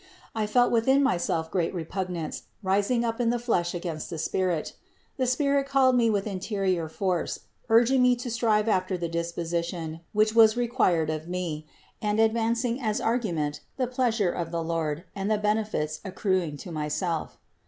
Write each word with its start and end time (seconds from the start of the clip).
I 0.33 0.47
felt 0.47 0.71
within 0.71 1.03
myself 1.03 1.51
great 1.51 1.75
re 1.75 1.85
pugnance 1.85 2.41
rising 2.63 3.05
up 3.05 3.21
in 3.21 3.29
the 3.29 3.37
flesh 3.37 3.75
against 3.75 4.09
the 4.09 4.17
spirit. 4.17 4.73
The 5.17 5.27
3 5.27 5.45
4 5.45 5.45
INTRODUCTION 5.59 5.67
spirit 5.67 5.67
called 5.67 5.95
me 5.95 6.09
with 6.09 6.25
interior 6.25 6.89
force, 6.89 7.39
urging 7.69 8.01
me 8.01 8.15
to 8.15 8.31
strive 8.31 8.67
after 8.67 8.97
the 8.97 9.07
disposition, 9.07 9.99
which 10.11 10.33
was 10.33 10.57
required 10.57 11.11
of 11.11 11.27
me, 11.27 11.67
and 12.01 12.19
advancing 12.19 12.81
as 12.81 12.99
argument 12.99 13.59
the 13.77 13.85
pleasure 13.85 14.31
of 14.31 14.49
the 14.49 14.63
Lord 14.63 15.03
and 15.15 15.29
the 15.29 15.37
benefits 15.37 15.99
accruing 16.03 16.57
to 16.57 16.71
myself. 16.71 17.37